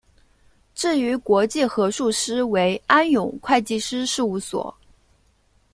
[0.73, 4.75] 至于国际核数师为安永会计师事务所。